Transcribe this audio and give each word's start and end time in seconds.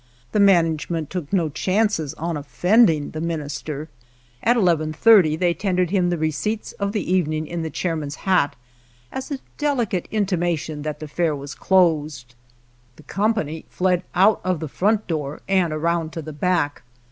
The 0.31 0.39
management 0.39 1.11
took 1.11 1.31
no 1.31 1.49
chances 1.49 2.15
on 2.15 2.35
offending 2.35 3.11
the 3.11 3.21
minister; 3.21 3.87
at 4.41 4.57
11.30 4.57 5.37
they 5.37 5.53
tendered 5.53 5.91
him 5.91 6.09
the 6.09 6.17
receipts 6.17 6.71
of 6.79 6.91
the 6.91 7.13
evening 7.13 7.45
in 7.45 7.61
the 7.61 7.69
chair 7.69 7.95
man's 7.95 8.15
hat, 8.25 8.55
as 9.11 9.29
a 9.29 9.37
delicate 9.59 10.07
intimation 10.09 10.81
that 10.81 11.01
the 11.01 11.07
fair 11.07 11.35
was 11.35 11.53
closed. 11.53 12.33
The 12.95 13.03
company 13.03 13.65
filed 13.69 14.01
out 14.15 14.41
of 14.43 14.59
the 14.59 14.67
front 14.67 15.05
door 15.05 15.41
and 15.47 15.71
around 15.71 16.13
to 16.13 16.23
the 16.23 16.33
back. 16.33 16.81